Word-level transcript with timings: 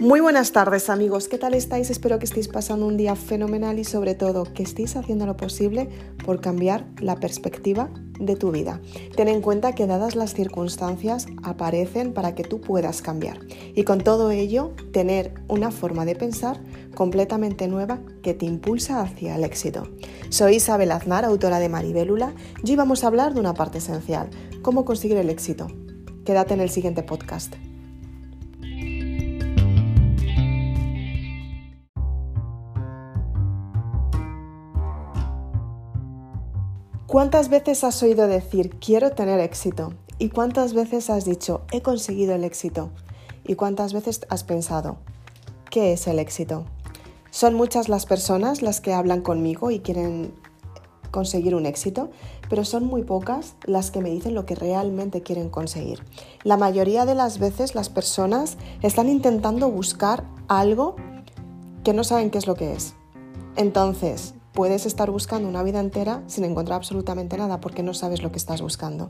Muy 0.00 0.20
buenas 0.20 0.52
tardes 0.52 0.90
amigos, 0.90 1.26
¿qué 1.26 1.38
tal 1.38 1.54
estáis? 1.54 1.88
Espero 1.88 2.18
que 2.18 2.26
estéis 2.26 2.48
pasando 2.48 2.86
un 2.86 2.98
día 2.98 3.16
fenomenal 3.16 3.78
y 3.78 3.84
sobre 3.84 4.14
todo 4.14 4.44
que 4.44 4.62
estéis 4.62 4.94
haciendo 4.94 5.24
lo 5.24 5.38
posible 5.38 5.88
por 6.22 6.42
cambiar 6.42 6.86
la 7.00 7.16
perspectiva 7.16 7.88
de 8.20 8.36
tu 8.36 8.50
vida. 8.50 8.82
Ten 9.16 9.28
en 9.28 9.40
cuenta 9.40 9.74
que 9.74 9.86
dadas 9.86 10.14
las 10.14 10.34
circunstancias 10.34 11.26
aparecen 11.42 12.12
para 12.12 12.34
que 12.34 12.44
tú 12.44 12.60
puedas 12.60 13.00
cambiar 13.00 13.38
y 13.74 13.84
con 13.84 14.02
todo 14.02 14.30
ello 14.30 14.74
tener 14.92 15.32
una 15.48 15.70
forma 15.70 16.04
de 16.04 16.14
pensar 16.14 16.60
completamente 16.94 17.66
nueva 17.66 18.00
que 18.22 18.34
te 18.34 18.44
impulsa 18.44 19.00
hacia 19.00 19.36
el 19.36 19.44
éxito. 19.44 19.88
Soy 20.28 20.56
Isabel 20.56 20.92
Aznar, 20.92 21.24
autora 21.24 21.58
de 21.58 21.70
Maribélula, 21.70 22.34
y 22.62 22.70
hoy 22.70 22.76
vamos 22.76 23.02
a 23.02 23.06
hablar 23.06 23.32
de 23.32 23.40
una 23.40 23.54
parte 23.54 23.78
esencial, 23.78 24.28
cómo 24.60 24.84
conseguir 24.84 25.16
el 25.16 25.30
éxito. 25.30 25.68
Quédate 26.26 26.52
en 26.52 26.60
el 26.60 26.68
siguiente 26.68 27.02
podcast. 27.02 27.54
¿Cuántas 37.06 37.50
veces 37.50 37.84
has 37.84 38.02
oído 38.02 38.26
decir 38.26 38.70
quiero 38.80 39.12
tener 39.12 39.38
éxito? 39.38 39.92
¿Y 40.18 40.30
cuántas 40.30 40.74
veces 40.74 41.08
has 41.08 41.24
dicho 41.24 41.60
he 41.70 41.80
conseguido 41.80 42.34
el 42.34 42.42
éxito? 42.42 42.90
¿Y 43.44 43.54
cuántas 43.54 43.92
veces 43.92 44.26
has 44.28 44.42
pensado 44.42 44.96
qué 45.70 45.92
es 45.92 46.08
el 46.08 46.18
éxito? 46.18 46.64
Son 47.30 47.54
muchas 47.54 47.88
las 47.88 48.06
personas 48.06 48.60
las 48.60 48.80
que 48.80 48.92
hablan 48.92 49.20
conmigo 49.20 49.70
y 49.70 49.78
quieren 49.78 50.34
conseguir 51.12 51.54
un 51.54 51.66
éxito, 51.66 52.10
pero 52.50 52.64
son 52.64 52.84
muy 52.84 53.04
pocas 53.04 53.54
las 53.66 53.92
que 53.92 54.00
me 54.00 54.10
dicen 54.10 54.34
lo 54.34 54.44
que 54.44 54.56
realmente 54.56 55.22
quieren 55.22 55.48
conseguir. 55.48 56.02
La 56.42 56.56
mayoría 56.56 57.04
de 57.04 57.14
las 57.14 57.38
veces 57.38 57.76
las 57.76 57.88
personas 57.88 58.56
están 58.82 59.08
intentando 59.08 59.70
buscar 59.70 60.24
algo 60.48 60.96
que 61.84 61.92
no 61.92 62.02
saben 62.02 62.30
qué 62.30 62.38
es 62.38 62.48
lo 62.48 62.56
que 62.56 62.72
es. 62.72 62.94
Entonces, 63.54 64.34
puedes 64.56 64.86
estar 64.86 65.10
buscando 65.10 65.48
una 65.48 65.62
vida 65.62 65.78
entera 65.78 66.22
sin 66.26 66.42
encontrar 66.44 66.78
absolutamente 66.78 67.36
nada 67.36 67.60
porque 67.60 67.82
no 67.82 67.92
sabes 67.92 68.22
lo 68.22 68.32
que 68.32 68.38
estás 68.38 68.62
buscando. 68.62 69.08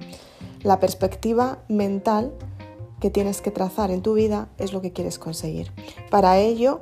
La 0.63 0.81
perspectiva 0.81 1.63
mental 1.69 2.35
que 3.01 3.11
tienes 3.11 3.41
que 3.41 3.53
trazar 3.53 3.93
en 3.93 4.03
tu 4.03 4.15
vida 4.15 4.49
es 4.59 4.73
lo 4.73 4.83
que 4.83 4.93
quieres 4.93 5.21
conseguir. 5.21 5.73
Para 6.11 6.39
ello 6.39 6.81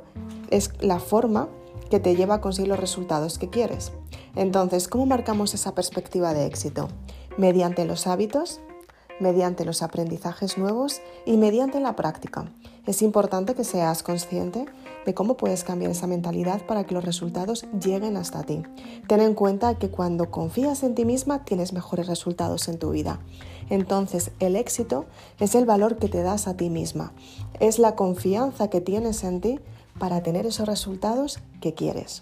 es 0.49 0.71
la 0.81 0.99
forma 0.99 1.47
que 1.91 1.99
te 1.99 2.15
lleva 2.15 2.35
a 2.35 2.41
conseguir 2.41 2.69
los 2.69 2.79
resultados 2.79 3.37
que 3.37 3.51
quieres. 3.51 3.91
Entonces, 4.35 4.87
¿cómo 4.87 5.05
marcamos 5.05 5.53
esa 5.53 5.75
perspectiva 5.75 6.33
de 6.33 6.47
éxito? 6.47 6.87
Mediante 7.37 7.85
los 7.85 8.07
hábitos, 8.07 8.61
mediante 9.19 9.63
los 9.63 9.83
aprendizajes 9.83 10.57
nuevos 10.57 11.01
y 11.25 11.37
mediante 11.37 11.79
la 11.79 11.95
práctica. 11.95 12.51
Es 12.85 13.01
importante 13.01 13.55
que 13.55 13.63
seas 13.63 14.03
consciente 14.03 14.65
de 15.05 15.13
cómo 15.13 15.37
puedes 15.37 15.63
cambiar 15.63 15.91
esa 15.91 16.07
mentalidad 16.07 16.65
para 16.65 16.83
que 16.83 16.93
los 16.93 17.03
resultados 17.03 17.65
lleguen 17.83 18.15
hasta 18.15 18.43
ti. 18.43 18.61
Ten 19.07 19.21
en 19.21 19.33
cuenta 19.33 19.75
que 19.75 19.89
cuando 19.89 20.29
confías 20.29 20.83
en 20.83 20.93
ti 20.93 21.03
misma 21.03 21.45
tienes 21.45 21.73
mejores 21.73 22.07
resultados 22.07 22.67
en 22.67 22.77
tu 22.77 22.91
vida. 22.91 23.19
Entonces 23.69 24.31
el 24.39 24.55
éxito 24.55 25.05
es 25.39 25.55
el 25.55 25.65
valor 25.65 25.97
que 25.97 26.09
te 26.09 26.21
das 26.21 26.47
a 26.47 26.55
ti 26.55 26.69
misma, 26.69 27.11
es 27.59 27.79
la 27.79 27.95
confianza 27.95 28.69
que 28.69 28.81
tienes 28.81 29.23
en 29.23 29.41
ti 29.41 29.59
para 29.97 30.21
tener 30.21 30.45
esos 30.45 30.67
resultados 30.67 31.39
que 31.61 31.73
quieres. 31.73 32.21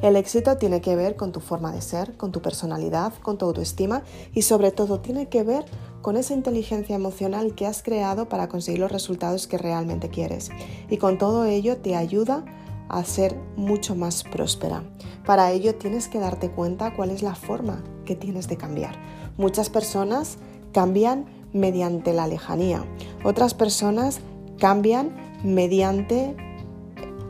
El 0.00 0.14
éxito 0.14 0.56
tiene 0.58 0.80
que 0.80 0.94
ver 0.94 1.16
con 1.16 1.32
tu 1.32 1.40
forma 1.40 1.72
de 1.72 1.80
ser, 1.80 2.16
con 2.16 2.30
tu 2.30 2.40
personalidad, 2.40 3.12
con 3.14 3.36
tu 3.36 3.46
autoestima 3.46 4.04
y 4.32 4.42
sobre 4.42 4.70
todo 4.70 5.00
tiene 5.00 5.28
que 5.28 5.42
ver 5.42 5.64
con 6.02 6.16
esa 6.16 6.34
inteligencia 6.34 6.94
emocional 6.94 7.56
que 7.56 7.66
has 7.66 7.82
creado 7.82 8.28
para 8.28 8.48
conseguir 8.48 8.78
los 8.78 8.92
resultados 8.92 9.48
que 9.48 9.58
realmente 9.58 10.08
quieres. 10.08 10.50
Y 10.88 10.98
con 10.98 11.18
todo 11.18 11.44
ello 11.46 11.78
te 11.78 11.96
ayuda 11.96 12.44
a 12.88 13.04
ser 13.04 13.36
mucho 13.56 13.96
más 13.96 14.22
próspera. 14.22 14.84
Para 15.26 15.50
ello 15.50 15.74
tienes 15.74 16.06
que 16.06 16.20
darte 16.20 16.50
cuenta 16.50 16.94
cuál 16.94 17.10
es 17.10 17.22
la 17.22 17.34
forma 17.34 17.82
que 18.04 18.14
tienes 18.14 18.46
de 18.46 18.56
cambiar. 18.56 18.94
Muchas 19.36 19.68
personas 19.68 20.38
cambian 20.72 21.26
mediante 21.52 22.12
la 22.12 22.28
lejanía. 22.28 22.84
Otras 23.24 23.52
personas 23.52 24.20
cambian 24.58 25.16
mediante 25.42 26.36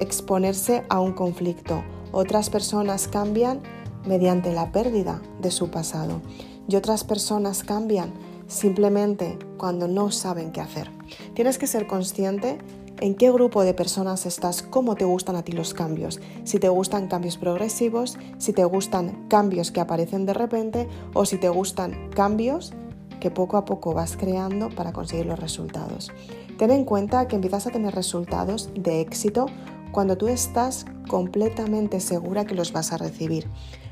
exponerse 0.00 0.84
a 0.90 1.00
un 1.00 1.12
conflicto 1.14 1.82
otras 2.12 2.50
personas 2.50 3.08
cambian 3.08 3.60
mediante 4.06 4.52
la 4.52 4.72
pérdida 4.72 5.20
de 5.40 5.50
su 5.50 5.70
pasado 5.70 6.20
y 6.68 6.76
otras 6.76 7.04
personas 7.04 7.62
cambian 7.62 8.12
simplemente 8.46 9.38
cuando 9.56 9.88
no 9.88 10.10
saben 10.10 10.52
qué 10.52 10.60
hacer. 10.60 10.90
Tienes 11.34 11.58
que 11.58 11.66
ser 11.66 11.86
consciente 11.86 12.58
en 13.00 13.14
qué 13.14 13.30
grupo 13.30 13.62
de 13.62 13.74
personas 13.74 14.26
estás, 14.26 14.62
cómo 14.62 14.96
te 14.96 15.04
gustan 15.04 15.36
a 15.36 15.42
ti 15.42 15.52
los 15.52 15.74
cambios, 15.74 16.20
si 16.44 16.58
te 16.58 16.68
gustan 16.68 17.06
cambios 17.06 17.36
progresivos, 17.36 18.18
si 18.38 18.52
te 18.52 18.64
gustan 18.64 19.26
cambios 19.28 19.70
que 19.70 19.80
aparecen 19.80 20.26
de 20.26 20.34
repente 20.34 20.88
o 21.14 21.24
si 21.24 21.38
te 21.38 21.48
gustan 21.48 22.10
cambios 22.10 22.72
que 23.20 23.30
poco 23.30 23.56
a 23.56 23.64
poco 23.64 23.94
vas 23.94 24.16
creando 24.16 24.70
para 24.70 24.92
conseguir 24.92 25.26
los 25.26 25.38
resultados. 25.38 26.10
Ten 26.56 26.70
en 26.70 26.84
cuenta 26.84 27.28
que 27.28 27.36
empiezas 27.36 27.66
a 27.66 27.70
tener 27.70 27.94
resultados 27.94 28.70
de 28.74 29.00
éxito 29.00 29.46
cuando 29.92 30.16
tú 30.16 30.28
estás 30.28 30.86
completamente 31.08 32.00
segura 32.00 32.44
que 32.44 32.54
los 32.54 32.72
vas 32.72 32.92
a 32.92 32.98
recibir. 32.98 33.48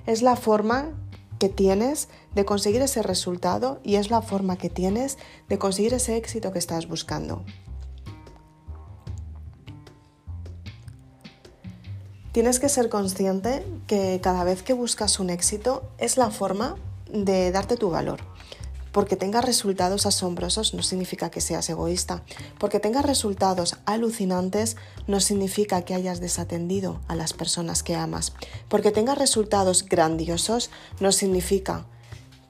Es 0.07 0.23
la 0.23 0.37
forma 0.37 0.91
que 1.39 1.49
tienes 1.49 2.09
de 2.35 2.45
conseguir 2.45 2.83
ese 2.83 3.03
resultado 3.03 3.81
y 3.83 3.97
es 3.97 4.11
la 4.11 4.23
forma 4.23 4.57
que 4.57 4.71
tienes 4.71 5.19
de 5.49 5.59
conseguir 5.59 5.95
ese 5.95 6.17
éxito 6.17 6.53
que 6.53 6.59
estás 6.59 6.89
buscando. 6.89 7.45
Tienes 12.33 12.61
que 12.61 12.69
ser 12.69 12.91
consciente 12.91 13.65
que 13.87 14.21
cada 14.23 14.45
vez 14.45 14.63
que 14.63 14.75
buscas 14.75 15.21
un 15.21 15.31
éxito 15.31 15.91
es 15.97 16.19
la 16.19 16.31
forma 16.31 16.77
de 17.11 17.51
darte 17.51 17.77
tu 17.77 17.89
valor. 17.89 18.36
Porque 18.97 19.15
tengas 19.15 19.45
resultados 19.45 20.07
asombrosos 20.07 20.73
no 20.73 20.83
significa 20.83 21.31
que 21.31 21.43
seas 21.43 21.69
egoísta. 21.69 22.23
Porque 22.59 22.81
tengas 22.81 23.05
resultados 23.05 23.77
alucinantes 23.85 24.79
no 25.07 25.21
significa 25.21 25.83
que 25.83 25.93
hayas 25.93 26.19
desatendido 26.19 27.03
a 27.07 27.15
las 27.15 27.35
personas 27.35 27.83
que 27.83 27.95
amas. 27.95 28.33
Porque 28.71 28.93
tengas 28.93 29.19
resultados 29.19 29.85
grandiosos 29.85 30.71
no 30.99 31.13
significa 31.13 31.85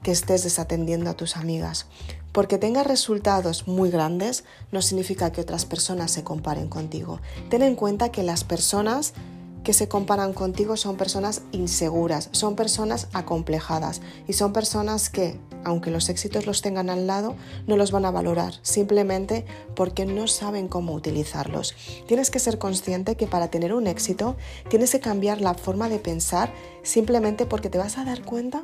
que 0.03 0.11
estés 0.11 0.45
desatendiendo 0.45 1.09
a 1.09 1.15
tus 1.15 1.35
amigas. 1.35 1.85
Porque 2.31 2.57
tengas 2.57 2.87
resultados 2.87 3.67
muy 3.67 3.91
grandes 3.91 4.45
no 4.71 4.81
significa 4.81 5.33
que 5.33 5.41
otras 5.41 5.65
personas 5.65 6.11
se 6.11 6.23
comparen 6.23 6.69
contigo. 6.69 7.19
Ten 7.49 7.61
en 7.61 7.75
cuenta 7.75 8.07
que 8.07 8.23
las 8.23 8.45
personas 8.45 9.13
que 9.67 9.73
se 9.73 9.89
comparan 9.89 10.31
contigo 10.31 10.77
son 10.77 10.95
personas 10.95 11.41
inseguras, 11.51 12.29
son 12.31 12.55
personas 12.55 13.09
acomplejadas 13.11 13.99
y 14.25 14.31
son 14.31 14.53
personas 14.53 15.09
que, 15.09 15.41
aunque 15.65 15.91
los 15.91 16.07
éxitos 16.07 16.45
los 16.45 16.61
tengan 16.61 16.89
al 16.89 17.05
lado, 17.05 17.35
no 17.67 17.75
los 17.75 17.91
van 17.91 18.05
a 18.05 18.11
valorar, 18.11 18.53
simplemente 18.61 19.45
porque 19.75 20.05
no 20.05 20.29
saben 20.29 20.69
cómo 20.69 20.93
utilizarlos. 20.93 21.75
Tienes 22.05 22.31
que 22.31 22.39
ser 22.39 22.59
consciente 22.59 23.17
que 23.17 23.27
para 23.27 23.49
tener 23.49 23.73
un 23.73 23.87
éxito 23.87 24.37
tienes 24.69 24.91
que 24.91 25.01
cambiar 25.01 25.41
la 25.41 25.53
forma 25.53 25.89
de 25.89 25.99
pensar 25.99 26.49
simplemente 26.81 27.45
porque 27.45 27.69
te 27.69 27.77
vas 27.77 27.97
a 27.97 28.05
dar 28.05 28.23
cuenta 28.23 28.63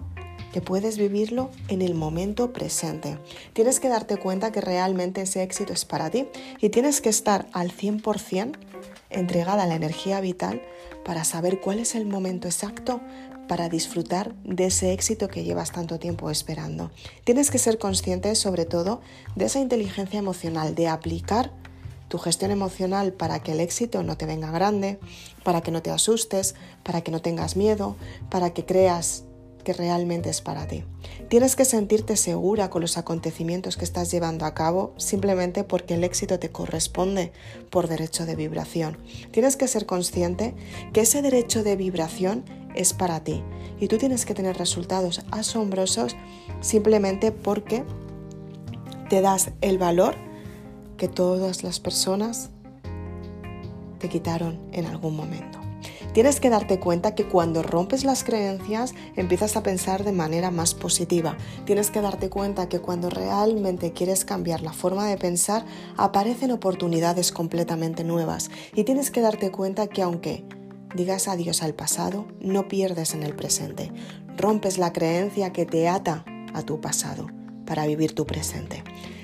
que 0.54 0.62
puedes 0.62 0.98
vivirlo 0.98 1.50
en 1.68 1.82
el 1.82 1.96
momento 1.96 2.54
presente. 2.54 3.18
Tienes 3.52 3.82
que 3.82 3.90
darte 3.90 4.16
cuenta 4.16 4.54
que 4.54 4.62
realmente 4.62 5.24
ese 5.24 5.44
éxito 5.44 5.74
es 5.74 5.84
para 5.84 6.10
ti 6.12 6.28
y 6.62 6.70
tienes 6.70 7.02
que 7.02 7.10
estar 7.10 7.50
al 7.52 7.76
100% 7.76 8.56
entregada 9.14 9.64
a 9.64 9.68
la 9.68 9.76
energía 9.76 10.20
vital 10.22 10.62
para 11.06 11.24
saber 11.24 11.60
cuál 11.60 11.80
es 11.80 11.96
el 11.96 12.06
momento 12.06 12.48
exacto 12.48 13.02
para 13.48 13.70
disfrutar 13.70 14.34
de 14.44 14.66
ese 14.66 14.94
éxito 14.94 15.28
que 15.28 15.44
llevas 15.44 15.72
tanto 15.72 16.00
tiempo 16.00 16.30
esperando. 16.30 16.92
Tienes 17.24 17.52
que 17.52 17.58
ser 17.58 17.78
consciente 17.78 18.36
sobre 18.36 18.66
todo 18.66 19.02
de 19.36 19.46
esa 19.46 19.60
inteligencia 19.60 20.20
emocional, 20.20 20.76
de 20.76 20.88
aplicar 20.88 21.52
tu 22.08 22.20
gestión 22.20 22.52
emocional 22.52 23.12
para 23.12 23.42
que 23.42 23.54
el 23.54 23.60
éxito 23.60 24.04
no 24.04 24.18
te 24.18 24.26
venga 24.26 24.52
grande, 24.52 25.00
para 25.44 25.62
que 25.62 25.72
no 25.72 25.82
te 25.82 25.92
asustes, 25.92 26.56
para 26.84 27.02
que 27.02 27.12
no 27.12 27.22
tengas 27.22 27.56
miedo, 27.56 27.96
para 28.30 28.54
que 28.54 28.66
creas 28.66 29.24
que 29.64 29.74
realmente 29.74 30.30
es 30.30 30.42
para 30.42 30.68
ti. 30.68 30.84
Tienes 31.30 31.56
que 31.56 31.66
sentirte 31.66 32.18
segura 32.18 32.70
con 32.70 32.82
los 32.82 32.98
acontecimientos 32.98 33.78
que 33.78 33.86
estás 33.86 34.12
llevando 34.12 34.46
a 34.46 34.54
cabo 34.54 34.94
simplemente 34.98 35.64
porque 35.64 35.96
el 35.96 36.04
éxito 36.04 36.40
te 36.40 36.52
corresponde 36.52 37.32
por 37.70 37.88
derecho 37.88 38.26
de 38.26 38.36
vibración. 38.36 38.98
Tienes 39.32 39.58
que 39.58 39.68
ser 39.68 39.86
consciente 39.86 40.54
que 40.94 41.02
ese 41.02 41.22
derecho 41.22 41.64
de 41.64 41.76
vibración 41.76 42.44
es 42.76 42.94
para 42.94 43.24
ti 43.24 43.44
y 43.80 43.88
tú 43.88 43.98
tienes 43.98 44.26
que 44.26 44.34
tener 44.34 44.58
resultados 44.58 45.22
asombrosos 45.32 46.16
simplemente 46.62 47.32
porque 47.32 47.84
te 49.10 49.22
das 49.22 49.52
el 49.62 49.78
valor 49.78 50.16
que 50.98 51.08
todas 51.08 51.64
las 51.64 51.80
personas 51.80 52.50
te 54.00 54.10
quitaron 54.10 54.60
en 54.72 54.86
algún 54.86 55.16
momento. 55.16 55.60
Tienes 56.14 56.40
que 56.40 56.52
darte 56.52 56.80
cuenta 56.80 57.16
que 57.16 57.26
cuando 57.26 57.64
rompes 57.64 58.06
las 58.06 58.24
creencias 58.24 58.94
empiezas 59.16 59.58
a 59.58 59.64
pensar 59.64 60.04
de 60.04 60.12
manera 60.12 60.52
más 60.52 60.76
positiva. 60.76 61.36
Tienes 61.66 61.90
que 61.90 62.02
darte 62.02 62.30
cuenta 62.30 62.70
que 62.70 62.80
cuando 62.80 63.10
realmente 63.10 63.94
quieres 63.94 64.24
cambiar 64.24 64.62
la 64.62 64.74
forma 64.74 65.08
de 65.08 65.18
pensar 65.18 65.66
aparecen 65.98 66.52
oportunidades 66.52 67.32
completamente 67.32 68.04
nuevas. 68.04 68.52
Y 68.76 68.84
tienes 68.84 69.10
que 69.10 69.22
darte 69.22 69.50
cuenta 69.50 69.88
que 69.88 70.04
aunque 70.04 70.46
digas 70.94 71.28
adiós 71.28 71.64
al 71.64 71.74
pasado, 71.74 72.28
no 72.40 72.68
pierdes 72.68 73.16
en 73.16 73.24
el 73.24 73.36
presente. 73.36 73.92
Rompes 74.38 74.78
la 74.78 74.94
creencia 74.94 75.52
que 75.52 75.66
te 75.66 75.88
ata 75.88 76.26
a 76.54 76.62
tu 76.62 76.80
pasado 76.80 77.28
para 77.66 77.88
vivir 77.88 78.14
tu 78.14 78.28
presente. 78.28 78.84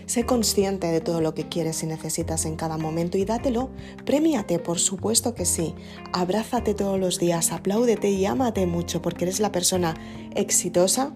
Sé 0.09 0.25
consciente 0.25 0.87
de 0.87 1.01
todo 1.01 1.21
lo 1.21 1.35
que 1.35 1.49
quieres 1.49 1.83
y 1.83 1.85
necesitas 1.85 2.45
en 2.45 2.55
cada 2.55 2.79
momento 2.79 3.19
y 3.19 3.25
dátelo. 3.25 3.69
Premiate, 4.07 4.57
por 4.57 4.79
supuesto 4.79 5.35
que 5.35 5.45
sí. 5.45 5.75
Abrázate 6.13 6.73
todos 6.73 6.99
los 6.99 7.19
días, 7.19 7.51
apláudete 7.51 8.09
y 8.09 8.25
ámate 8.25 8.65
mucho 8.65 9.03
porque 9.03 9.25
eres 9.25 9.39
la 9.39 9.51
persona 9.51 9.93
exitosa 10.33 11.13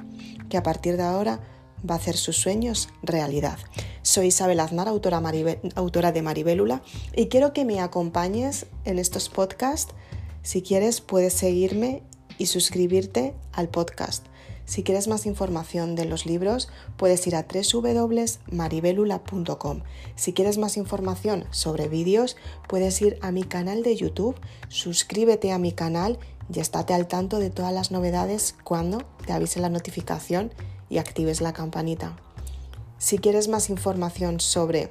que 0.47 0.57
a 0.57 0.61
partir 0.61 0.95
de 0.95 1.01
ahora 1.01 1.41
va 1.89 1.95
a 1.95 1.97
hacer 1.97 2.15
sus 2.15 2.37
sueños 2.37 2.89
realidad. 3.01 3.57
Soy 4.03 4.27
Isabel 4.27 4.59
Aznar, 4.59 4.87
autora, 4.87 5.23
autora 5.73 6.11
de 6.11 6.21
Maribélula, 6.21 6.83
y 7.15 7.29
quiero 7.29 7.51
que 7.51 7.65
me 7.65 7.81
acompañes 7.81 8.67
en 8.85 8.99
estos 8.99 9.27
podcasts. 9.27 9.95
Si 10.43 10.61
quieres, 10.61 11.01
puedes 11.01 11.33
seguirme 11.33 12.03
y 12.37 12.45
suscribirte 12.45 13.33
al 13.53 13.69
podcast. 13.69 14.27
Si 14.65 14.83
quieres 14.83 15.07
más 15.07 15.25
información 15.25 15.95
de 15.95 16.03
los 16.05 16.25
libros, 16.25 16.67
puedes 16.97 17.25
ir 17.27 17.35
a 17.35 17.45
www.maribelula.com. 17.45 19.81
Si 20.15 20.33
quieres 20.33 20.57
más 20.57 20.77
información 20.77 21.45
sobre 21.51 21.89
vídeos, 21.89 22.37
puedes 22.67 22.99
ir 23.01 23.19
a 23.21 23.31
mi 23.31 23.43
canal 23.43 23.83
de 23.83 23.95
YouTube, 23.95 24.35
suscríbete 24.69 25.51
a 25.51 25.59
mi 25.59 25.73
canal 25.73 26.17
y 26.53 26.59
estate 26.59 26.93
al 26.93 27.07
tanto 27.07 27.39
de 27.39 27.49
todas 27.49 27.73
las 27.73 27.91
novedades 27.91 28.55
cuando 28.63 28.99
te 29.25 29.33
avise 29.33 29.59
la 29.59 29.69
notificación 29.69 30.53
y 30.89 30.97
actives 30.97 31.41
la 31.41 31.53
campanita. 31.53 32.15
Si 32.97 33.17
quieres 33.17 33.49
más 33.49 33.69
información 33.69 34.39
sobre 34.39 34.89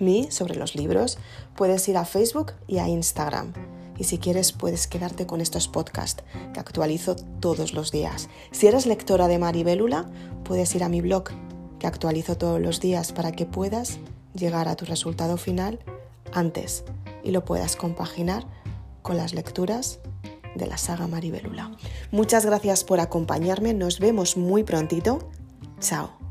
mí, 0.00 0.28
sobre 0.30 0.56
los 0.56 0.74
libros, 0.74 1.18
puedes 1.56 1.88
ir 1.88 1.96
a 1.96 2.04
Facebook 2.04 2.52
y 2.66 2.78
a 2.78 2.88
Instagram. 2.88 3.75
Y 3.98 4.04
si 4.04 4.18
quieres 4.18 4.52
puedes 4.52 4.86
quedarte 4.86 5.26
con 5.26 5.40
estos 5.40 5.68
podcasts 5.68 6.22
que 6.52 6.60
actualizo 6.60 7.16
todos 7.40 7.72
los 7.72 7.92
días. 7.92 8.28
Si 8.50 8.66
eres 8.66 8.86
lectora 8.86 9.28
de 9.28 9.38
Maribélula, 9.38 10.06
puedes 10.44 10.74
ir 10.74 10.84
a 10.84 10.88
mi 10.88 11.00
blog 11.00 11.30
que 11.78 11.86
actualizo 11.86 12.36
todos 12.36 12.60
los 12.60 12.80
días 12.80 13.12
para 13.12 13.32
que 13.32 13.46
puedas 13.46 13.98
llegar 14.34 14.68
a 14.68 14.76
tu 14.76 14.84
resultado 14.84 15.36
final 15.36 15.78
antes 16.32 16.84
y 17.22 17.30
lo 17.30 17.44
puedas 17.44 17.76
compaginar 17.76 18.46
con 19.02 19.16
las 19.16 19.34
lecturas 19.34 20.00
de 20.54 20.66
la 20.66 20.78
saga 20.78 21.06
Maribélula. 21.06 21.76
Muchas 22.10 22.46
gracias 22.46 22.84
por 22.84 23.00
acompañarme, 23.00 23.74
nos 23.74 24.00
vemos 24.00 24.36
muy 24.36 24.64
prontito. 24.64 25.28
Chao. 25.80 26.25